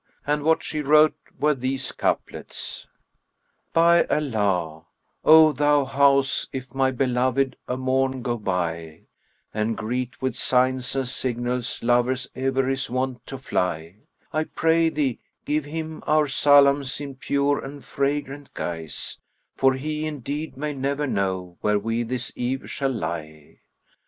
[0.25, 2.87] And what she wrote were these couplets,
[3.71, 4.87] "By Allah,
[5.23, 10.95] O thou house, if my beloved a morn go by, * And greet with signs
[10.95, 13.97] and signals lover e'er is wont to fly,
[14.33, 20.07] I pray thee give him our salams in pure and fragrant guise, * For he
[20.07, 23.59] indeed may never know where we this eve shall lie.